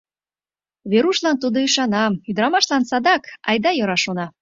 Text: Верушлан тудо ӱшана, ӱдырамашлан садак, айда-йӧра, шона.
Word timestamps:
Верушлан 0.91 1.37
тудо 1.43 1.57
ӱшана, 1.67 2.03
ӱдырамашлан 2.29 2.83
садак, 2.89 3.23
айда-йӧра, 3.49 3.97
шона. 4.03 4.25